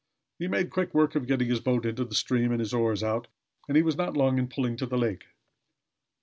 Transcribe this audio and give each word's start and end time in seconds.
He 0.39 0.47
made 0.47 0.71
quick 0.71 0.95
work 0.95 1.13
of 1.13 1.27
getting 1.27 1.47
his 1.47 1.59
boat 1.59 1.85
into 1.85 2.03
the 2.03 2.15
stream 2.15 2.49
and 2.51 2.59
his 2.59 2.73
oars 2.73 3.03
out, 3.03 3.27
and 3.67 3.77
he 3.77 3.83
was 3.83 3.95
not 3.97 4.17
long 4.17 4.39
in 4.39 4.47
pulling 4.47 4.75
to 4.77 4.87
the 4.87 4.97
lake. 4.97 5.25